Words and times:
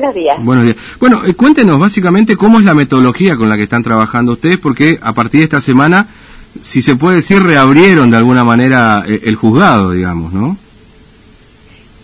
Buenos 0.00 0.14
días. 0.14 0.42
Buenos 0.42 0.64
días. 0.64 0.76
Bueno, 0.98 1.20
eh, 1.26 1.34
cuéntenos 1.34 1.78
básicamente 1.78 2.34
cómo 2.34 2.58
es 2.58 2.64
la 2.64 2.72
metodología 2.72 3.36
con 3.36 3.50
la 3.50 3.56
que 3.58 3.64
están 3.64 3.82
trabajando 3.82 4.32
ustedes, 4.32 4.56
porque 4.56 4.98
a 5.02 5.12
partir 5.12 5.40
de 5.40 5.44
esta 5.44 5.60
semana, 5.60 6.08
si 6.62 6.80
se 6.80 6.96
puede 6.96 7.16
decir, 7.16 7.42
reabrieron 7.42 8.10
de 8.10 8.16
alguna 8.16 8.42
manera 8.42 9.04
eh, 9.06 9.20
el, 9.24 9.36
juzgado, 9.36 9.90
digamos, 9.90 10.32
¿no? 10.32 10.56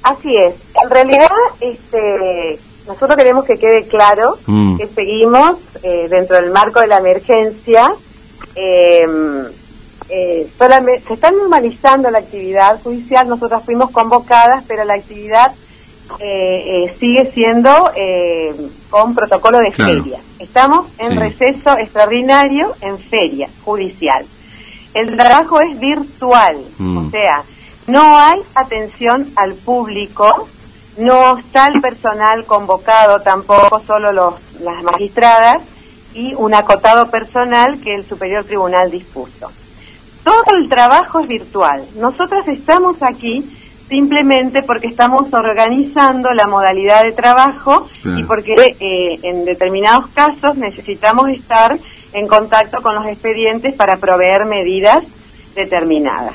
Así 0.03 0.37
es. 0.37 0.56
En 0.85 0.90
realidad, 0.90 1.30
este, 1.59 2.59
nosotros 2.87 3.17
queremos 3.17 3.46
que 3.46 3.59
quede 3.59 3.86
claro 3.86 4.36
mm. 4.44 4.76
que 4.76 4.88
seguimos 4.88 5.56
eh, 5.82 6.06
dentro 6.10 6.36
del 6.36 6.50
marco 6.50 6.80
de 6.80 6.88
la 6.88 6.98
emergencia. 6.98 7.94
Em, 8.54 9.46
solamente, 10.58 11.02
se 11.08 11.14
está 11.14 11.30
normalizando 11.30 12.10
la 12.10 12.18
actividad 12.18 12.78
judicial. 12.82 13.26
Nosotras 13.26 13.64
fuimos 13.64 13.90
convocadas, 13.90 14.64
pero 14.68 14.84
la 14.84 14.94
actividad 14.94 15.52
eh, 16.20 16.84
eh, 16.84 16.96
sigue 16.98 17.30
siendo 17.32 17.91
eh, 17.95 18.55
con 18.91 19.14
protocolo 19.14 19.59
de 19.59 19.73
feria. 19.73 20.19
Estamos 20.38 20.87
en 20.98 21.19
receso 21.19 21.77
extraordinario 21.77 22.74
en 22.80 22.98
feria 22.98 23.48
judicial. 23.65 24.24
El 24.95 25.16
trabajo 25.16 25.60
es 25.60 25.79
virtual, 25.79 26.56
mm. 26.79 26.96
o 26.96 27.10
sea, 27.10 27.42
no 27.87 28.19
hay 28.19 28.41
atención 28.55 29.30
al 29.37 29.55
público, 29.55 30.48
no 30.96 31.37
está 31.37 31.69
el 31.69 31.80
personal 31.80 32.45
convocado 32.46 33.20
tampoco, 33.20 33.82
solo 33.87 34.12
los, 34.12 34.34
las 34.60 34.82
magistradas 34.82 35.60
y 36.15 36.34
un 36.34 36.54
acotado 36.54 37.10
personal 37.10 37.79
que 37.80 37.95
el 37.95 38.07
Superior 38.07 38.45
Tribunal 38.45 38.91
dispuso. 38.91 39.51
Todo 40.24 40.57
el 40.57 40.68
trabajo 40.68 41.20
es 41.20 41.29
virtual. 41.29 41.84
Nosotras 41.96 42.48
estamos 42.48 43.02
aquí 43.02 43.45
simplemente 43.88 44.62
porque 44.62 44.88
estamos 44.88 45.32
organizando 45.32 46.32
la 46.32 46.46
modalidad 46.46 47.04
de 47.04 47.12
trabajo 47.12 47.88
y 48.04 48.24
porque 48.24 48.76
eh, 48.80 49.20
en 49.22 49.45
determinados 49.45 50.09
casos 50.09 50.56
necesitamos 50.56 51.30
estar 51.30 51.78
en 52.12 52.26
contacto 52.26 52.82
con 52.82 52.95
los 52.95 53.06
expedientes 53.06 53.74
para 53.74 53.98
proveer 53.98 54.45
medidas 54.45 55.04
determinadas. 55.54 56.34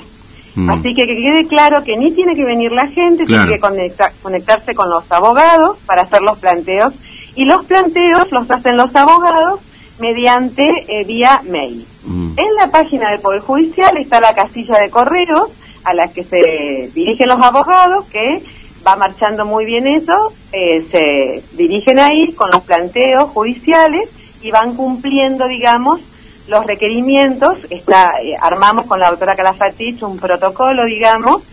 Mm. 0.56 0.70
Así 0.70 0.94
que 0.94 1.06
que 1.08 1.16
quede 1.16 1.48
claro 1.48 1.84
que 1.84 1.98
ni 1.98 2.12
tiene 2.12 2.36
que 2.36 2.46
venir 2.46 2.72
la 2.72 2.88
gente, 2.88 3.26
tiene 3.26 3.48
que 3.48 3.60
conectarse 3.60 4.76
con 4.76 4.90
los 4.90 5.10
abogados 5.12 5.78
para 5.86 6.04
hacer 6.04 6.22
los 6.22 6.38
planteos 6.40 6.94
y 7.36 7.46
los 7.46 7.66
planteos 7.66 8.32
los 8.32 8.50
hacen 8.52 8.78
los 8.78 8.96
abogados 8.96 9.60
mediante 10.00 10.86
eh, 10.88 11.06
vía 11.06 11.42
mail. 11.50 11.86
Mm. 12.06 12.34
En 12.38 12.56
la 12.56 12.70
página 12.72 13.12
del 13.12 13.20
Poder 13.20 13.42
Judicial 13.42 13.96
está 13.98 14.20
la 14.20 14.34
casilla 14.34 14.80
de 14.80 14.90
correos 14.90 15.50
a 15.84 15.94
la 15.94 16.08
que 16.10 16.24
se 16.24 16.90
dirigen 16.94 17.28
los 17.28 17.42
abogados, 17.42 18.06
que 18.06 18.42
va 18.86 18.96
marchando 18.96 19.46
muy 19.46 19.66
bien 19.66 19.88
eso, 19.88 20.34
eh, 20.52 20.86
se 20.92 21.44
dirigen 21.56 22.00
ahí 22.00 22.34
con 22.34 22.52
los 22.52 22.64
planteos 22.64 23.30
judiciales 23.30 24.10
y 24.42 24.52
van 24.52 24.76
cumpliendo, 24.76 25.48
digamos, 25.48 26.02
los 26.48 26.66
requerimientos. 26.66 27.58
Está, 27.70 28.22
eh, 28.22 28.36
armamos 28.40 28.86
con 28.86 29.00
la 29.00 29.10
doctora 29.10 29.36
Calafatich 29.36 30.02
un 30.04 30.18
protocolo, 30.18 30.86
digamos, 30.86 31.44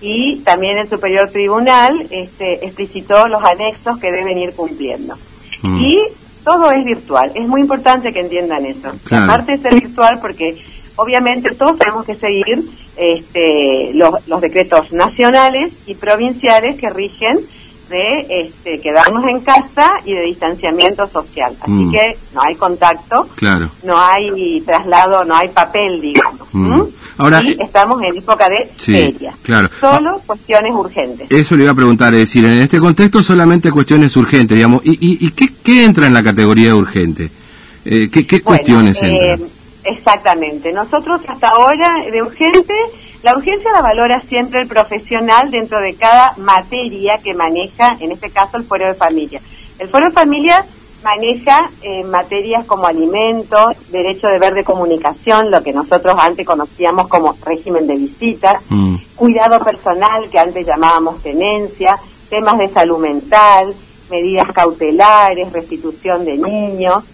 y 0.00 0.36
también 0.38 0.78
el 0.78 0.88
Superior 0.88 1.28
Tribunal 1.28 2.06
este, 2.10 2.64
explicitó 2.64 3.28
los 3.28 3.42
anexos 3.42 3.98
que 3.98 4.12
deben 4.12 4.38
ir 4.38 4.52
cumpliendo. 4.54 5.16
Mm. 5.62 5.80
Y 5.80 5.98
todo 6.44 6.70
es 6.70 6.84
virtual. 6.84 7.32
Es 7.34 7.46
muy 7.46 7.60
importante 7.60 8.12
que 8.12 8.20
entiendan 8.20 8.64
eso. 8.64 8.90
Aparte 9.10 9.52
de 9.52 9.58
ser 9.58 9.74
virtual, 9.74 10.18
porque 10.20 10.56
obviamente 10.96 11.54
todos 11.54 11.78
tenemos 11.78 12.04
que 12.04 12.14
seguir 12.14 12.64
este, 12.98 13.92
los, 13.94 14.26
los, 14.26 14.40
decretos 14.40 14.92
nacionales 14.92 15.72
y 15.86 15.94
provinciales 15.94 16.76
que 16.76 16.90
rigen 16.90 17.38
de 17.88 18.26
este, 18.28 18.80
quedarnos 18.80 19.24
en 19.26 19.40
casa 19.40 19.92
y 20.04 20.12
de 20.12 20.22
distanciamiento 20.22 21.08
social. 21.08 21.54
Así 21.60 21.72
mm. 21.72 21.90
que 21.90 22.16
no 22.34 22.42
hay 22.42 22.54
contacto, 22.54 23.28
claro. 23.34 23.70
no 23.84 23.98
hay 23.98 24.60
traslado, 24.60 25.24
no 25.24 25.34
hay 25.34 25.48
papel, 25.48 26.00
digamos. 26.00 26.48
Mm. 26.52 26.82
Ahora, 27.18 27.42
y 27.42 27.56
estamos 27.60 28.00
en 28.02 28.16
época 28.16 28.48
de 28.48 28.70
feria. 28.76 29.34
Claro. 29.42 29.68
Solo 29.80 30.20
cuestiones 30.24 30.72
urgentes. 30.72 31.26
Eso 31.30 31.56
le 31.56 31.64
iba 31.64 31.72
a 31.72 31.74
preguntar, 31.74 32.14
es 32.14 32.20
decir, 32.20 32.44
en 32.44 32.58
este 32.58 32.78
contexto 32.78 33.22
solamente 33.22 33.72
cuestiones 33.72 34.16
urgentes, 34.16 34.56
digamos. 34.56 34.82
¿Y, 34.84 35.26
y, 35.26 35.30
qué, 35.32 35.84
entra 35.84 36.06
en 36.06 36.14
la 36.14 36.22
categoría 36.22 36.68
de 36.68 36.74
urgente? 36.74 37.30
Eh, 37.84 38.08
¿Qué, 38.10 38.26
qué 38.26 38.40
cuestiones 38.40 39.02
eh, 39.02 39.32
entran? 39.32 39.57
Exactamente. 39.84 40.72
Nosotros 40.72 41.20
hasta 41.28 41.48
ahora 41.48 42.04
de 42.10 42.22
urgente, 42.22 42.74
la 43.22 43.36
urgencia 43.36 43.72
la 43.72 43.82
valora 43.82 44.20
siempre 44.20 44.62
el 44.62 44.68
profesional 44.68 45.50
dentro 45.50 45.80
de 45.80 45.94
cada 45.94 46.34
materia 46.36 47.18
que 47.22 47.34
maneja, 47.34 47.96
en 48.00 48.12
este 48.12 48.30
caso 48.30 48.56
el 48.56 48.64
Foro 48.64 48.86
de 48.86 48.94
Familia. 48.94 49.40
El 49.78 49.88
Foro 49.88 50.06
de 50.06 50.12
Familia 50.12 50.64
maneja 51.04 51.70
eh, 51.82 52.02
materias 52.04 52.64
como 52.64 52.86
alimentos, 52.86 53.76
derecho 53.90 54.26
de 54.26 54.38
ver 54.38 54.54
de 54.54 54.64
comunicación, 54.64 55.50
lo 55.50 55.62
que 55.62 55.72
nosotros 55.72 56.16
antes 56.18 56.44
conocíamos 56.44 57.08
como 57.08 57.36
régimen 57.44 57.86
de 57.86 57.96
visitas, 57.96 58.60
mm. 58.68 58.96
cuidado 59.14 59.60
personal, 59.64 60.28
que 60.28 60.38
antes 60.38 60.66
llamábamos 60.66 61.22
tenencia, 61.22 61.98
temas 62.28 62.58
de 62.58 62.68
salud 62.68 62.98
mental, 62.98 63.74
medidas 64.10 64.48
cautelares, 64.52 65.52
restitución 65.52 66.24
de 66.24 66.36
niños 66.36 67.04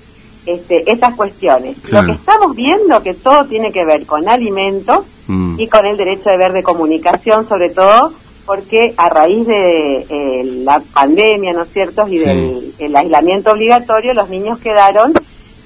este, 0.46 0.90
esas 0.90 1.14
cuestiones. 1.14 1.76
Lo 1.90 2.04
que 2.04 2.12
estamos 2.12 2.54
viendo 2.54 3.02
que 3.02 3.14
todo 3.14 3.44
tiene 3.46 3.72
que 3.72 3.84
ver 3.84 4.04
con 4.06 4.28
alimentos 4.28 5.04
mm. 5.26 5.58
y 5.58 5.68
con 5.68 5.86
el 5.86 5.96
derecho 5.96 6.30
de 6.30 6.36
ver 6.36 6.52
de 6.52 6.62
comunicación, 6.62 7.48
sobre 7.48 7.70
todo 7.70 8.12
porque 8.46 8.92
a 8.98 9.08
raíz 9.08 9.46
de 9.46 10.06
eh, 10.08 10.44
la 10.64 10.80
pandemia, 10.80 11.54
¿no 11.54 11.62
es 11.62 11.72
cierto?, 11.72 12.06
y 12.08 12.18
del 12.18 12.94
aislamiento 12.94 13.52
obligatorio, 13.52 14.12
los 14.12 14.28
niños 14.28 14.58
quedaron 14.58 15.14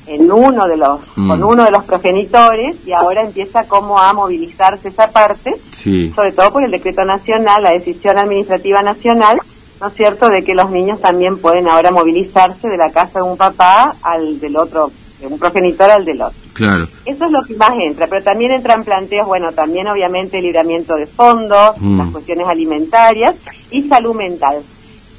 en 0.06 0.32
uno 0.32 0.66
de 0.66 0.76
los 0.76 1.00
mm. 1.16 1.28
con 1.28 1.44
uno 1.44 1.64
de 1.64 1.70
los 1.70 1.84
progenitores 1.84 2.76
y 2.86 2.92
ahora 2.92 3.22
empieza 3.22 3.64
como 3.64 3.98
a 3.98 4.12
movilizarse 4.12 4.88
esa 4.88 5.10
parte, 5.10 5.56
sobre 6.14 6.32
todo 6.32 6.52
por 6.52 6.64
el 6.64 6.70
decreto 6.70 7.04
nacional, 7.04 7.62
la 7.62 7.72
decisión 7.72 8.16
administrativa 8.16 8.82
nacional 8.82 9.40
¿no 9.80 9.88
es 9.88 9.94
cierto?, 9.94 10.28
de 10.28 10.44
que 10.44 10.54
los 10.54 10.70
niños 10.70 11.00
también 11.00 11.38
pueden 11.38 11.68
ahora 11.68 11.90
movilizarse 11.90 12.68
de 12.68 12.76
la 12.76 12.90
casa 12.90 13.20
de 13.20 13.24
un 13.24 13.36
papá 13.36 13.94
al 14.02 14.40
del 14.40 14.56
otro, 14.56 14.90
de 15.20 15.26
un 15.26 15.38
progenitor 15.38 15.90
al 15.90 16.04
del 16.04 16.22
otro. 16.22 16.38
Claro. 16.52 16.88
Eso 17.04 17.24
es 17.24 17.30
lo 17.30 17.42
que 17.44 17.54
más 17.54 17.72
entra, 17.78 18.08
pero 18.08 18.22
también 18.22 18.50
entran 18.50 18.82
planteos, 18.84 19.26
bueno, 19.26 19.52
también 19.52 19.86
obviamente 19.86 20.38
el 20.38 20.44
libramiento 20.44 20.96
de 20.96 21.06
fondos, 21.06 21.76
mm. 21.78 21.98
las 21.98 22.10
cuestiones 22.10 22.48
alimentarias 22.48 23.36
y 23.70 23.82
salud 23.84 24.14
mental. 24.14 24.56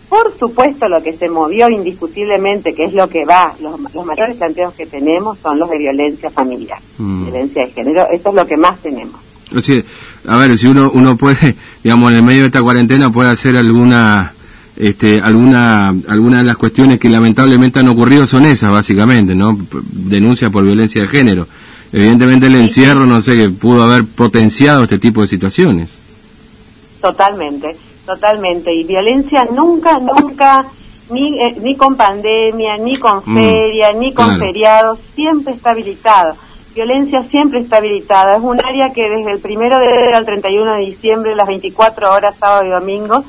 Por 0.09 0.37
supuesto, 0.37 0.89
lo 0.89 1.01
que 1.03 1.13
se 1.13 1.29
movió 1.29 1.69
indiscutiblemente, 1.69 2.73
que 2.73 2.85
es 2.85 2.93
lo 2.93 3.07
que 3.07 3.25
va, 3.25 3.53
los, 3.61 4.05
mayores 4.05 4.37
planteos 4.37 4.73
que 4.73 4.87
tenemos 4.87 5.37
son 5.37 5.59
los 5.59 5.69
de 5.69 5.77
violencia 5.77 6.29
familiar, 6.29 6.79
mm. 6.97 7.23
violencia 7.25 7.65
de 7.65 7.71
género, 7.71 8.07
eso 8.11 8.29
es 8.29 8.35
lo 8.35 8.45
que 8.45 8.57
más 8.57 8.77
tenemos. 8.79 9.21
O 9.55 9.61
sea, 9.61 9.81
a 10.27 10.37
ver, 10.37 10.57
si 10.57 10.67
uno, 10.67 10.91
uno 10.93 11.15
puede, 11.15 11.55
digamos, 11.83 12.11
en 12.11 12.17
el 12.17 12.23
medio 12.23 12.41
de 12.41 12.47
esta 12.47 12.61
cuarentena 12.61 13.11
puede 13.11 13.29
hacer 13.29 13.55
alguna 13.55 14.33
este, 14.79 15.19
alguna, 15.19 15.89
alguna 16.07 16.37
de 16.37 16.45
las 16.45 16.55
cuestiones 16.55 16.99
que 16.99 17.09
lamentablemente 17.09 17.79
han 17.79 17.89
ocurrido 17.89 18.25
son 18.25 18.45
esas, 18.45 18.71
básicamente, 18.71 19.35
¿no? 19.35 19.57
Denuncia 19.91 20.49
por 20.49 20.63
violencia 20.63 21.01
de 21.01 21.09
género. 21.09 21.47
Evidentemente 21.91 22.47
el 22.47 22.55
encierro, 22.55 23.05
no 23.05 23.19
sé, 23.19 23.49
pudo 23.49 23.83
haber 23.83 24.05
potenciado 24.05 24.83
este 24.83 24.97
tipo 24.97 25.21
de 25.21 25.27
situaciones. 25.27 25.89
Totalmente, 27.01 27.75
totalmente. 28.05 28.73
Y 28.73 28.85
violencia 28.85 29.45
nunca, 29.53 29.99
nunca, 29.99 30.65
ni, 31.09 31.37
eh, 31.41 31.57
ni 31.61 31.75
con 31.75 31.95
pandemia, 31.95 32.77
ni 32.77 32.95
con 32.95 33.21
mm, 33.25 33.35
feria, 33.35 33.91
ni 33.91 34.13
con 34.13 34.39
feriados, 34.39 34.99
siempre 35.13 35.55
está 35.55 35.71
habilitado. 35.71 36.35
Violencia 36.73 37.23
siempre 37.23 37.59
está 37.59 37.77
habilitada. 37.77 38.37
Es 38.37 38.43
un 38.43 38.63
área 38.63 38.93
que 38.93 39.09
desde 39.09 39.31
el 39.31 39.39
primero 39.39 39.77
de 39.79 40.13
al 40.13 40.25
31 40.25 40.75
de 40.75 40.85
diciembre, 40.85 41.35
las 41.35 41.47
24 41.47 42.13
horas, 42.13 42.35
sábado 42.39 42.65
y 42.65 42.69
domingo, 42.69 43.25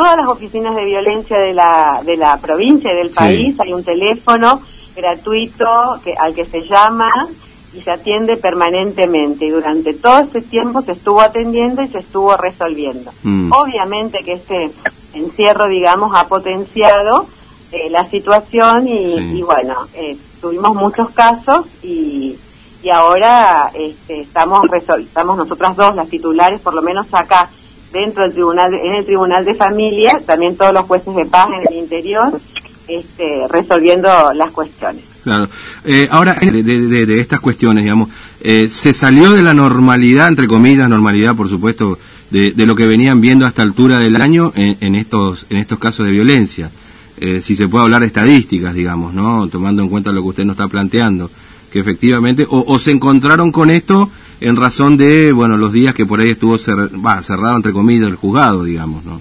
todas 0.00 0.16
las 0.16 0.28
oficinas 0.28 0.74
de 0.76 0.86
violencia 0.86 1.38
de 1.38 1.52
la, 1.52 2.00
de 2.02 2.16
la 2.16 2.38
provincia 2.38 2.90
y 2.90 2.96
del 2.96 3.10
país 3.10 3.60
hay 3.60 3.74
un 3.74 3.84
teléfono 3.84 4.62
gratuito 4.96 6.00
que, 6.02 6.14
al 6.14 6.32
que 6.32 6.46
se 6.46 6.62
llama 6.62 7.28
y 7.74 7.82
se 7.82 7.90
atiende 7.90 8.38
permanentemente. 8.38 9.44
Y 9.44 9.50
durante 9.50 9.92
todo 9.92 10.20
este 10.20 10.40
tiempo 10.40 10.80
se 10.80 10.92
estuvo 10.92 11.20
atendiendo 11.20 11.82
y 11.82 11.88
se 11.88 11.98
estuvo 11.98 12.34
resolviendo. 12.34 13.12
Mm. 13.24 13.52
Obviamente 13.52 14.20
que 14.24 14.32
este 14.32 14.70
encierro, 15.12 15.68
digamos, 15.68 16.14
ha 16.14 16.28
potenciado 16.28 17.26
eh, 17.70 17.90
la 17.90 18.08
situación 18.08 18.88
y, 18.88 19.42
bueno, 19.42 19.86
eh, 19.92 20.16
tuvimos 20.40 20.74
muchos 20.76 21.10
casos 21.10 21.66
y, 21.82 22.38
y 22.82 22.88
ahora 22.88 23.70
este, 23.74 24.22
estamos, 24.22 24.64
estamos 24.72 25.36
nosotras 25.36 25.76
dos, 25.76 25.94
las 25.94 26.08
titulares, 26.08 26.58
por 26.62 26.72
lo 26.72 26.80
menos 26.80 27.06
acá 27.12 27.50
dentro 27.92 28.22
del 28.22 28.32
tribunal, 28.32 28.74
en 28.74 28.94
el 28.94 29.04
tribunal 29.04 29.44
de 29.44 29.54
familia, 29.54 30.20
también 30.26 30.56
todos 30.56 30.72
los 30.72 30.84
jueces 30.84 31.14
de 31.14 31.26
paz 31.26 31.48
en 31.50 31.66
el 31.72 31.78
interior, 31.78 32.40
este, 32.88 33.46
resolviendo 33.48 34.32
las 34.34 34.50
cuestiones. 34.52 35.04
Claro. 35.22 35.48
Eh, 35.84 36.08
ahora, 36.10 36.34
de, 36.34 36.62
de, 36.62 37.20
estas 37.20 37.40
cuestiones, 37.40 37.84
digamos, 37.84 38.08
eh, 38.40 38.68
se 38.68 38.94
salió 38.94 39.32
de 39.32 39.42
la 39.42 39.54
normalidad, 39.54 40.28
entre 40.28 40.48
comillas, 40.48 40.88
normalidad, 40.88 41.36
por 41.36 41.48
supuesto, 41.48 41.98
de, 42.30 42.54
lo 42.56 42.74
que 42.74 42.86
venían 42.86 43.20
viendo 43.20 43.44
a 43.44 43.48
esta 43.48 43.62
altura 43.62 43.98
del 43.98 44.16
año 44.16 44.52
en, 44.54 44.94
estos 44.94 45.46
en 45.50 45.58
estos 45.58 45.78
casos 45.78 46.06
de 46.06 46.12
violencia. 46.12 46.70
eh, 47.18 47.40
si 47.42 47.54
se 47.54 47.68
puede 47.68 47.84
hablar 47.84 48.00
de 48.00 48.06
estadísticas, 48.06 48.72
digamos, 48.72 49.12
¿no? 49.12 49.46
Tomando 49.48 49.82
en 49.82 49.90
cuenta 49.90 50.10
lo 50.10 50.22
que 50.22 50.28
usted 50.28 50.44
nos 50.44 50.54
está 50.54 50.68
planteando, 50.68 51.30
que 51.70 51.80
efectivamente, 51.80 52.46
o, 52.48 52.78
se 52.78 52.92
encontraron 52.92 53.52
con 53.52 53.68
esto 53.68 54.10
en 54.40 54.56
razón 54.56 54.96
de, 54.96 55.32
bueno, 55.32 55.56
los 55.56 55.72
días 55.72 55.94
que 55.94 56.06
por 56.06 56.20
ahí 56.20 56.30
estuvo 56.30 56.56
cerrado, 56.58 57.56
entre 57.56 57.72
comillas, 57.72 58.08
el 58.08 58.16
juzgado, 58.16 58.64
digamos, 58.64 59.04
¿no? 59.04 59.20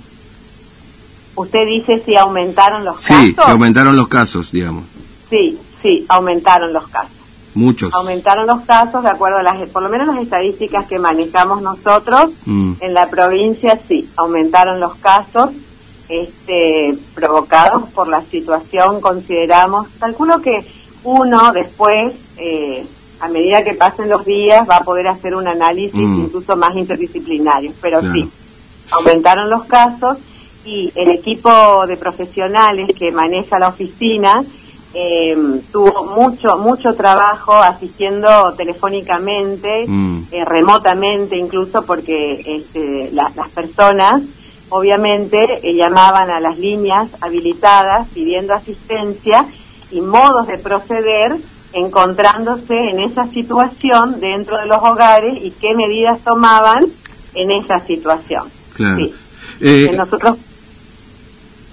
Usted 1.35 1.65
dice 1.65 2.01
si 2.05 2.15
aumentaron 2.15 2.83
los 2.83 2.99
casos. 2.99 3.25
Sí, 3.25 3.33
se 3.33 3.51
aumentaron 3.51 3.95
los 3.95 4.07
casos, 4.07 4.51
digamos. 4.51 4.83
Sí, 5.29 5.57
sí, 5.81 6.05
aumentaron 6.09 6.73
los 6.73 6.87
casos. 6.87 7.11
Muchos. 7.53 7.93
Aumentaron 7.93 8.45
los 8.45 8.61
casos, 8.61 9.03
de 9.03 9.09
acuerdo 9.09 9.37
a 9.37 9.43
las, 9.43 9.57
por 9.69 9.81
lo 9.81 9.89
menos 9.89 10.07
las 10.07 10.21
estadísticas 10.21 10.85
que 10.87 10.99
manejamos 10.99 11.61
nosotros, 11.61 12.31
mm. 12.45 12.73
en 12.81 12.93
la 12.93 13.09
provincia 13.09 13.79
sí, 13.87 14.09
aumentaron 14.17 14.79
los 14.79 14.95
casos 14.95 15.51
este, 16.09 16.97
provocados 17.13 17.89
por 17.89 18.07
la 18.07 18.21
situación, 18.21 18.99
consideramos, 18.99 19.87
calculo 19.99 20.41
que 20.41 20.65
uno 21.03 21.53
después, 21.53 22.13
eh, 22.37 22.85
a 23.19 23.27
medida 23.27 23.63
que 23.63 23.73
pasen 23.73 24.09
los 24.09 24.25
días, 24.25 24.67
va 24.69 24.77
a 24.77 24.83
poder 24.83 25.07
hacer 25.07 25.35
un 25.35 25.47
análisis 25.47 25.93
mm. 25.93 26.25
incluso 26.25 26.55
más 26.55 26.75
interdisciplinario, 26.75 27.71
pero 27.81 28.01
sí, 28.01 28.29
aumentaron 28.91 29.49
los 29.49 29.65
casos 29.65 30.17
y 30.65 30.91
el 30.95 31.09
equipo 31.09 31.85
de 31.87 31.97
profesionales 31.97 32.89
que 32.97 33.11
maneja 33.11 33.59
la 33.59 33.69
oficina 33.69 34.43
eh, 34.93 35.37
tuvo 35.71 36.03
mucho 36.15 36.57
mucho 36.57 36.95
trabajo 36.95 37.53
asistiendo 37.53 38.53
telefónicamente, 38.53 39.85
mm. 39.87 40.23
eh, 40.31 40.45
remotamente 40.45 41.37
incluso 41.37 41.83
porque 41.83 42.41
este, 42.45 43.11
las 43.11 43.49
personas 43.49 44.23
obviamente 44.69 45.59
eh, 45.63 45.75
llamaban 45.75 46.29
a 46.29 46.39
las 46.39 46.57
líneas 46.57 47.09
habilitadas 47.21 48.07
pidiendo 48.13 48.53
asistencia 48.53 49.45
y 49.91 50.01
modos 50.01 50.47
de 50.47 50.57
proceder 50.57 51.35
encontrándose 51.73 52.75
en 52.89 52.99
esa 52.99 53.27
situación 53.27 54.19
dentro 54.19 54.57
de 54.57 54.67
los 54.67 54.79
hogares 54.79 55.37
y 55.41 55.51
qué 55.51 55.75
medidas 55.75 56.19
tomaban 56.23 56.85
en 57.35 57.51
esa 57.51 57.79
situación. 57.81 58.43
Claro. 58.73 59.07
Eh, 59.61 59.93
nosotros 59.95 60.37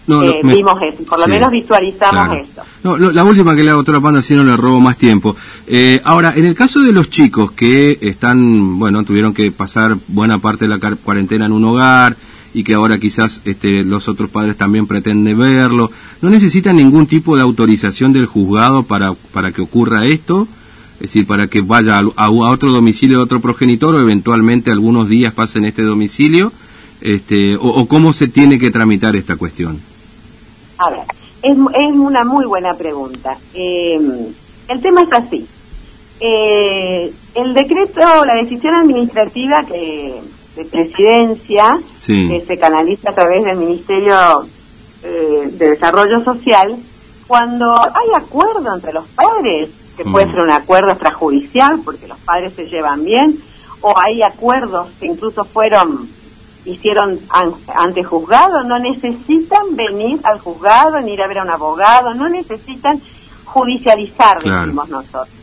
eh, 0.08 0.40
vimos 0.42 0.80
eso, 0.82 1.04
por 1.04 1.18
lo 1.18 1.26
menos 1.26 1.50
visualizamos 1.50 2.36
eso. 2.36 2.62
No, 2.82 2.96
la 2.96 3.24
última 3.24 3.56
que 3.56 3.64
le 3.64 3.70
hago 3.70 3.80
otra 3.80 4.00
panda, 4.00 4.22
si 4.22 4.34
no 4.34 4.44
le 4.44 4.56
robo 4.56 4.80
más 4.80 4.96
tiempo. 4.96 5.36
ahora, 6.04 6.32
en 6.36 6.44
el 6.44 6.54
caso 6.54 6.80
de 6.80 6.92
los 6.92 7.10
chicos 7.10 7.52
que 7.52 7.98
están, 8.00 8.78
bueno, 8.78 9.04
tuvieron 9.04 9.32
que 9.32 9.50
pasar 9.50 9.96
buena 10.08 10.38
parte 10.38 10.68
de 10.68 10.76
la 10.76 10.96
cuarentena 10.96 11.46
en 11.46 11.52
un 11.52 11.64
hogar, 11.64 12.16
y 12.56 12.64
que 12.64 12.72
ahora 12.72 12.96
quizás 12.96 13.42
este, 13.44 13.84
los 13.84 14.08
otros 14.08 14.30
padres 14.30 14.56
también 14.56 14.86
pretenden 14.86 15.38
verlo. 15.38 15.90
¿No 16.22 16.30
necesitan 16.30 16.76
ningún 16.76 17.06
tipo 17.06 17.36
de 17.36 17.42
autorización 17.42 18.14
del 18.14 18.24
juzgado 18.24 18.82
para, 18.84 19.12
para 19.12 19.52
que 19.52 19.60
ocurra 19.60 20.06
esto? 20.06 20.48
Es 20.94 21.00
decir, 21.00 21.26
para 21.26 21.48
que 21.48 21.60
vaya 21.60 21.98
a, 21.98 22.30
otro 22.30 22.72
domicilio 22.72 23.18
de 23.18 23.24
otro 23.24 23.40
progenitor 23.40 23.94
o 23.94 24.00
eventualmente 24.00 24.70
algunos 24.70 25.10
días 25.10 25.34
pasen 25.34 25.66
este 25.66 25.82
domicilio, 25.82 26.50
este, 27.02 27.58
o, 27.60 27.86
cómo 27.88 28.14
se 28.14 28.26
tiene 28.26 28.58
que 28.58 28.70
tramitar 28.70 29.16
esta 29.16 29.36
cuestión. 29.36 29.78
A 30.78 30.88
ver, 30.88 31.00
es, 31.42 31.52
es 31.52 31.94
una 31.94 32.24
muy 32.24 32.46
buena 32.46 32.72
pregunta. 32.72 33.36
Eh, 33.52 34.00
el 34.68 34.80
tema 34.80 35.02
es 35.02 35.12
así. 35.12 35.46
Eh, 36.20 37.12
el 37.34 37.52
decreto, 37.52 38.24
la 38.24 38.36
decisión 38.36 38.76
administrativa 38.76 39.62
que 39.64 40.22
de 40.56 40.64
presidencia 40.64 41.78
que 42.06 42.44
se 42.46 42.58
canaliza 42.58 43.10
a 43.10 43.14
través 43.14 43.44
del 43.44 43.58
Ministerio 43.58 44.46
eh, 45.02 45.50
de 45.52 45.70
Desarrollo 45.70 46.24
Social, 46.24 46.74
cuando 47.26 47.74
hay 47.74 48.08
acuerdo 48.16 48.74
entre 48.74 48.92
los 48.92 49.06
padres, 49.08 49.68
que 49.96 50.04
puede 50.04 50.26
mm. 50.26 50.30
ser 50.32 50.40
un 50.40 50.50
acuerdo 50.50 50.90
extrajudicial 50.90 51.80
porque 51.84 52.08
los 52.08 52.18
padres 52.18 52.54
se 52.54 52.66
llevan 52.66 53.04
bien, 53.04 53.38
o 53.82 53.94
hay 53.98 54.22
acuerdos 54.22 54.88
que 54.98 55.06
incluso 55.06 55.44
fueron 55.44 56.08
hicieron 56.64 57.20
ante 57.28 58.02
juzgado, 58.02 58.64
no 58.64 58.78
necesitan 58.80 59.76
venir 59.76 60.18
al 60.24 60.40
juzgado 60.40 61.00
ni 61.00 61.12
ir 61.12 61.22
a 61.22 61.28
ver 61.28 61.38
a 61.38 61.42
un 61.44 61.50
abogado, 61.50 62.12
no 62.14 62.28
necesitan 62.28 63.00
judicializar, 63.44 64.42
decimos 64.42 64.88
nosotros 64.88 65.35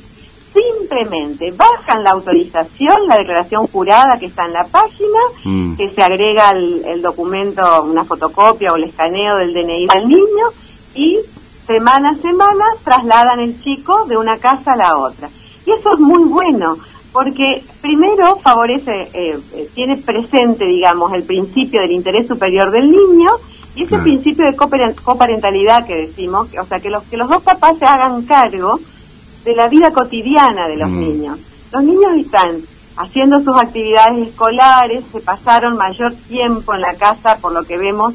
simplemente 0.80 1.52
bajan 1.52 2.04
la 2.04 2.12
autorización, 2.12 3.08
la 3.08 3.18
declaración 3.18 3.68
jurada 3.68 4.18
que 4.20 4.28
está 4.28 4.46
en 4.46 4.54
la 4.54 4.66
página, 4.66 5.20
mm. 5.44 5.76
que 5.76 5.90
se 5.90 6.02
agrega 6.02 6.52
el, 6.52 7.02
documento, 7.02 7.84
una 7.84 8.06
fotocopia 8.06 8.74
o 8.74 8.76
el 8.76 8.86
escaneo 8.86 9.38
del 9.38 9.54
DNI 9.54 9.88
del 9.88 10.08
niño 10.08 10.46
y 10.96 11.20
semana 11.66 12.12
a 12.12 12.16
semana 12.16 12.66
trasladan 12.84 13.40
el 13.40 13.62
chico 13.62 14.06
de 14.06 14.18
una 14.18 14.38
casa 14.38 14.74
a 14.74 14.78
la 14.78 14.98
otra. 14.98 15.30
Y 15.66 15.72
eso 15.72 15.94
es 15.94 16.00
muy 16.00 16.24
bueno, 16.26 16.78
porque 17.12 17.64
primero 17.82 18.38
favorece, 18.38 19.10
eh, 19.14 19.40
eh, 19.54 19.70
tiene 19.74 19.98
presente, 19.98 20.66
digamos, 20.66 21.14
el 21.14 21.24
principio 21.24 21.82
del 21.82 21.92
interés 21.92 22.28
superior 22.28 22.72
del 22.72 22.92
niño 22.92 23.32
y 23.76 23.84
ese 23.84 23.98
principio 23.98 24.46
de 24.46 24.56
coparentalidad 24.56 25.88
que 25.88 25.96
decimos, 25.96 26.48
o 26.62 26.66
sea, 26.66 26.80
que 26.80 26.92
los, 26.92 27.04
que 27.06 27.18
los 27.18 27.28
dos 27.28 27.42
papás 27.42 27.78
se 27.80 27.86
hagan 27.86 28.24
cargo 28.24 28.80
de 29.44 29.56
la 29.56 29.68
vida 29.68 29.92
cotidiana 29.92 30.68
de 30.68 30.78
los 30.78 30.90
mm. 30.90 31.00
niños. 31.00 31.40
Los 31.72 31.84
niños 31.84 32.12
están 32.18 32.62
haciendo 32.98 33.40
sus 33.40 33.58
actividades 33.58 34.28
escolares, 34.28 35.04
se 35.12 35.20
pasaron 35.20 35.78
mayor 35.78 36.14
tiempo 36.28 36.74
en 36.74 36.82
la 36.82 36.94
casa 36.96 37.38
por 37.38 37.52
lo 37.52 37.64
que 37.64 37.78
vemos, 37.78 38.14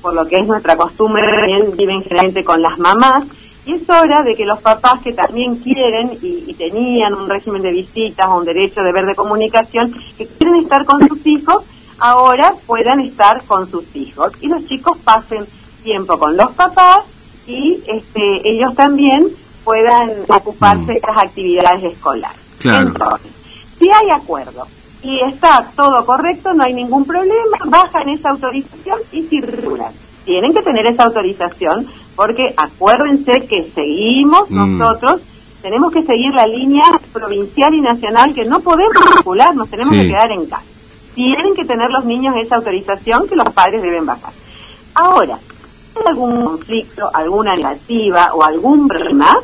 por 0.00 0.14
lo 0.14 0.26
que 0.26 0.36
es 0.36 0.46
nuestra 0.46 0.76
costumbre, 0.76 1.22
también 1.30 1.76
viven 1.76 2.02
generalmente 2.02 2.44
con 2.44 2.62
las 2.62 2.78
mamás, 2.78 3.24
y 3.66 3.74
es 3.74 3.88
hora 3.88 4.22
de 4.22 4.34
que 4.34 4.44
los 4.44 4.60
papás 4.60 5.00
que 5.00 5.12
también 5.12 5.56
quieren 5.56 6.18
y, 6.20 6.52
tenían 6.54 7.14
un 7.14 7.28
régimen 7.28 7.62
de 7.62 7.72
visitas 7.72 8.28
o 8.28 8.36
un 8.36 8.44
derecho 8.44 8.82
de 8.82 8.92
ver 8.92 9.06
de 9.06 9.14
comunicación, 9.14 9.92
que 10.16 10.26
quieren 10.26 10.56
estar 10.56 10.84
con 10.84 11.06
sus 11.08 11.26
hijos, 11.26 11.64
ahora 11.98 12.54
puedan 12.66 13.00
estar 13.00 13.42
con 13.44 13.70
sus 13.70 13.84
hijos. 13.96 14.32
Y 14.40 14.48
los 14.48 14.66
chicos 14.66 14.98
pasen 14.98 15.46
tiempo 15.82 16.18
con 16.18 16.36
los 16.36 16.50
papás 16.52 17.04
y 17.46 17.82
este, 17.86 18.48
ellos 18.48 18.74
también 18.74 19.28
puedan 19.64 20.10
ocuparse 20.28 20.92
de 20.92 20.94
estas 20.94 21.16
actividades 21.16 21.84
escolares. 21.84 22.38
Entonces, 22.62 23.30
si 23.78 23.90
hay 23.90 24.10
acuerdo 24.10 24.66
y 25.02 25.20
está 25.20 25.66
todo 25.76 26.04
correcto, 26.06 26.54
no 26.54 26.64
hay 26.64 26.74
ningún 26.74 27.04
problema, 27.04 27.58
bajan 27.66 28.08
esa 28.08 28.30
autorización 28.30 28.98
y 29.12 29.22
circulan. 29.22 29.92
Tienen 30.24 30.54
que 30.54 30.62
tener 30.62 30.86
esa 30.86 31.04
autorización 31.04 31.86
porque 32.16 32.54
acuérdense 32.56 33.46
que 33.46 33.70
seguimos 33.74 34.50
mm. 34.50 34.78
nosotros, 34.78 35.20
tenemos 35.62 35.92
que 35.92 36.02
seguir 36.02 36.32
la 36.34 36.46
línea 36.46 36.84
provincial 37.12 37.74
y 37.74 37.80
nacional 37.80 38.34
que 38.34 38.44
no 38.44 38.60
podemos 38.60 39.04
circular, 39.14 39.54
nos 39.54 39.68
tenemos 39.68 39.92
que 39.92 40.08
quedar 40.08 40.30
en 40.30 40.46
casa. 40.46 40.62
Tienen 41.14 41.54
que 41.54 41.64
tener 41.64 41.90
los 41.90 42.04
niños 42.04 42.36
esa 42.36 42.56
autorización 42.56 43.28
que 43.28 43.36
los 43.36 43.48
padres 43.50 43.82
deben 43.82 44.04
bajar. 44.04 44.32
Ahora, 44.94 45.38
si 45.92 45.98
hay 45.98 46.06
algún 46.06 46.44
conflicto, 46.44 47.10
alguna 47.12 47.56
negativa 47.56 48.34
o 48.34 48.42
algún 48.42 48.88
problema, 48.88 49.38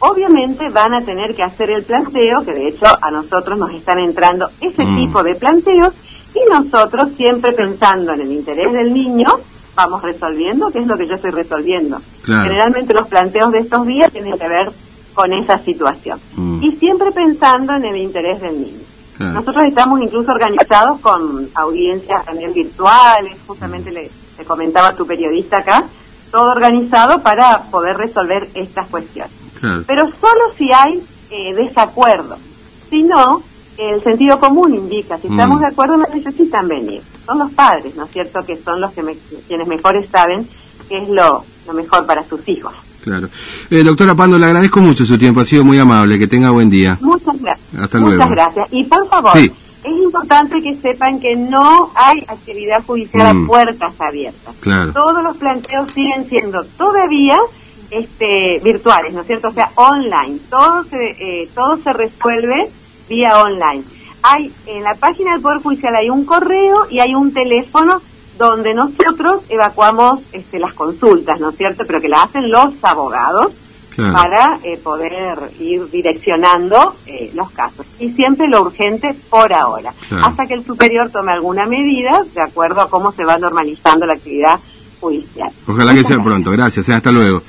obviamente 0.00 0.68
van 0.68 0.94
a 0.94 1.02
tener 1.02 1.34
que 1.34 1.42
hacer 1.42 1.70
el 1.70 1.84
planteo, 1.84 2.44
que 2.44 2.52
de 2.52 2.68
hecho 2.68 2.86
a 3.00 3.10
nosotros 3.10 3.58
nos 3.58 3.72
están 3.72 3.98
entrando 3.98 4.50
ese 4.60 4.84
mm. 4.84 4.96
tipo 4.96 5.22
de 5.22 5.34
planteos, 5.34 5.94
y 6.34 6.50
nosotros 6.50 7.10
siempre 7.16 7.52
pensando 7.52 8.12
en 8.12 8.20
el 8.22 8.32
interés 8.32 8.72
del 8.72 8.92
niño, 8.92 9.28
vamos 9.74 10.02
resolviendo, 10.02 10.70
que 10.70 10.80
es 10.80 10.86
lo 10.86 10.96
que 10.96 11.06
yo 11.06 11.14
estoy 11.14 11.30
resolviendo. 11.30 12.00
Generalmente 12.24 12.94
los 12.94 13.08
planteos 13.08 13.52
de 13.52 13.60
estos 13.60 13.86
días 13.86 14.12
tienen 14.12 14.38
que 14.38 14.48
ver 14.48 14.70
con 15.14 15.32
esa 15.32 15.58
situación. 15.58 16.20
Mm. 16.36 16.62
Y 16.62 16.72
siempre 16.72 17.10
pensando 17.12 17.74
en 17.74 17.84
el 17.84 17.96
interés 17.96 18.40
del 18.40 18.60
niño. 18.60 18.80
Nosotros 19.18 19.66
estamos 19.66 20.00
incluso 20.00 20.32
organizados 20.32 20.98
con 21.00 21.50
audiencias 21.54 22.24
también 22.24 22.54
virtuales, 22.54 23.36
justamente 23.46 23.92
le, 23.92 24.10
le 24.38 24.44
comentaba 24.46 24.88
a 24.88 24.96
tu 24.96 25.06
periodista 25.06 25.58
acá, 25.58 25.84
todo 26.30 26.50
organizado 26.50 27.20
para 27.20 27.64
poder 27.64 27.98
resolver 27.98 28.48
estas 28.54 28.86
cuestiones. 28.86 29.39
Pero 29.60 30.10
solo 30.20 30.52
si 30.56 30.72
hay 30.72 31.02
eh, 31.30 31.54
desacuerdo. 31.54 32.36
Si 32.88 33.02
no, 33.02 33.42
el 33.78 34.02
sentido 34.02 34.38
común 34.40 34.74
indica, 34.74 35.18
si 35.18 35.28
estamos 35.28 35.58
mm. 35.58 35.60
de 35.60 35.66
acuerdo, 35.66 35.96
no 35.96 36.06
necesitan 36.12 36.68
venir. 36.68 37.02
Son 37.26 37.38
los 37.38 37.50
padres, 37.52 37.94
¿no 37.96 38.04
es 38.04 38.10
cierto?, 38.10 38.44
que 38.44 38.56
son 38.56 38.80
los 38.80 38.92
que 38.92 39.16
quienes 39.46 39.66
mejores 39.66 40.08
saben 40.10 40.46
qué 40.88 40.98
es 40.98 41.08
lo, 41.08 41.44
lo 41.66 41.72
mejor 41.72 42.06
para 42.06 42.24
sus 42.24 42.46
hijos. 42.48 42.74
Claro. 43.02 43.28
Eh, 43.70 43.82
doctora 43.82 44.14
Pando, 44.14 44.38
le 44.38 44.46
agradezco 44.46 44.80
mucho 44.80 45.04
su 45.04 45.16
tiempo, 45.16 45.40
ha 45.40 45.44
sido 45.44 45.64
muy 45.64 45.78
amable, 45.78 46.18
que 46.18 46.26
tenga 46.26 46.50
buen 46.50 46.68
día. 46.68 46.98
Muchas 47.00 47.40
gracias. 47.40 47.80
Hasta 47.80 47.98
luego. 47.98 48.16
Muchas 48.16 48.30
gracias. 48.30 48.68
Y 48.72 48.84
por 48.84 49.08
favor, 49.08 49.32
es 49.36 49.52
importante 49.84 50.60
que 50.62 50.76
sepan 50.76 51.18
que 51.20 51.34
no 51.36 51.90
hay 51.94 52.20
actividad 52.28 52.84
judicial 52.84 53.26
a 53.26 53.34
mm. 53.34 53.46
puertas 53.46 53.98
abiertas. 53.98 54.54
Claro. 54.60 54.92
Todos 54.92 55.22
los 55.22 55.36
planteos 55.36 55.90
siguen 55.92 56.28
siendo 56.28 56.64
todavía 56.76 57.38
este, 57.90 58.60
virtuales, 58.62 59.12
¿no 59.12 59.22
es 59.22 59.26
cierto? 59.26 59.48
O 59.48 59.52
sea, 59.52 59.70
online. 59.74 60.38
Todo 60.48 60.84
se, 60.84 61.10
eh, 61.18 61.48
todo 61.54 61.76
se 61.78 61.92
resuelve 61.92 62.70
vía 63.08 63.42
online. 63.42 63.82
Hay 64.22 64.52
en 64.66 64.82
la 64.82 64.94
página 64.94 65.32
del 65.32 65.40
Poder 65.40 65.58
Judicial 65.62 65.96
hay 65.96 66.10
un 66.10 66.24
correo 66.24 66.86
y 66.90 67.00
hay 67.00 67.14
un 67.14 67.32
teléfono 67.32 68.02
donde 68.38 68.74
nosotros 68.74 69.42
evacuamos 69.48 70.20
este, 70.32 70.58
las 70.58 70.72
consultas, 70.72 71.40
¿no 71.40 71.50
es 71.50 71.56
cierto? 71.56 71.84
Pero 71.86 72.00
que 72.00 72.08
la 72.08 72.22
hacen 72.22 72.50
los 72.50 72.72
abogados 72.82 73.52
para 74.12 74.58
eh, 74.62 74.78
poder 74.82 75.38
ir 75.58 75.90
direccionando 75.90 76.96
eh, 77.06 77.30
los 77.34 77.50
casos. 77.50 77.84
Y 77.98 78.10
siempre 78.10 78.48
lo 78.48 78.62
urgente 78.62 79.14
por 79.28 79.52
ahora, 79.52 79.92
hasta 80.22 80.46
que 80.46 80.54
el 80.54 80.64
superior 80.64 81.10
tome 81.10 81.32
alguna 81.32 81.66
medida 81.66 82.24
de 82.34 82.40
acuerdo 82.40 82.80
a 82.80 82.88
cómo 82.88 83.12
se 83.12 83.24
va 83.24 83.36
normalizando 83.36 84.06
la 84.06 84.14
actividad 84.14 84.58
judicial. 85.00 85.50
Ojalá 85.66 85.94
que 85.94 86.04
sea 86.04 86.22
pronto. 86.22 86.50
Gracias. 86.50 86.88
Hasta 86.88 87.10
luego. 87.10 87.42